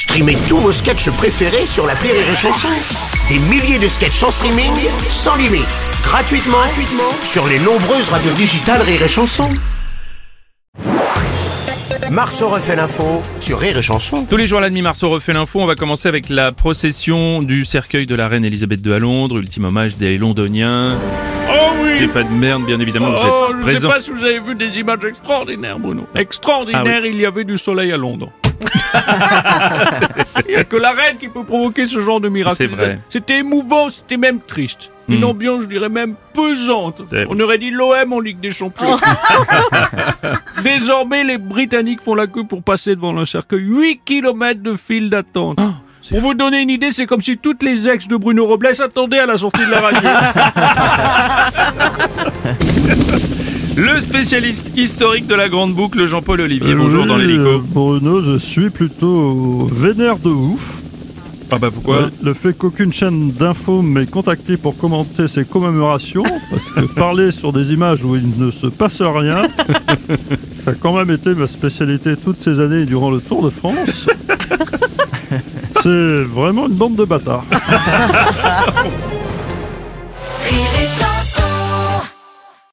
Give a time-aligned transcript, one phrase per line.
[0.00, 2.68] Streamez tous vos sketchs préférés sur la Rire et Chanson.
[3.28, 4.72] Des milliers de sketchs en streaming,
[5.10, 5.66] sans limite,
[6.02, 9.46] gratuitement, gratuitement sur les nombreuses radios digitales Rire et Chanson.
[12.10, 14.24] Marceau refait l'info sur Rire et Chanson.
[14.24, 15.60] Tous les jours à la demi Marceau refait l'info.
[15.60, 19.36] On va commencer avec la procession du cercueil de la reine Elisabeth II à Londres,
[19.36, 20.96] ultime hommage des Londoniens.
[21.52, 23.88] Oh oui Stéphane Merne, bien évidemment, vous Oh, êtes je ne sais présent.
[23.90, 26.06] pas si vous avez vu des images extraordinaires, Bruno.
[26.14, 28.32] Extraordinaire, Ah il y avait du soleil à Londres.
[30.48, 32.56] il n'y a que la reine qui peut provoquer ce genre de miracle.
[32.56, 32.98] C'est vrai.
[33.08, 34.90] C'était émouvant, c'était même triste.
[35.08, 35.24] Une Hmm.
[35.24, 37.02] ambiance, je dirais même pesante.
[37.28, 38.96] On aurait dit l'OM en Ligue des Champions.
[40.62, 43.60] Désormais, les Britanniques font la queue pour passer devant le cercueil.
[43.62, 45.58] 8 km de file d'attente.
[45.60, 45.70] Oh,
[46.02, 48.68] c'est Pour vous donner une idée, c'est comme si toutes les ex de Bruno Robles
[48.80, 50.00] attendaient à la sortie de la radio.
[53.80, 56.74] Le spécialiste historique de la grande boucle, Jean-Paul Olivier.
[56.74, 57.42] Bonjour Oui, dans l'hélico.
[57.42, 60.60] euh, Bruno, je suis plutôt vénère de ouf.
[61.50, 62.02] Ah bah pourquoi?
[62.02, 67.32] Ouais, Le fait qu'aucune chaîne d'info m'ait contacté pour commenter ces commémorations, parce que parler
[67.32, 69.48] sur des images où il ne se passe rien,
[70.64, 74.08] ça a quand même été ma spécialité toutes ces années durant le Tour de France.
[75.70, 77.46] C'est vraiment une bande de bâtards.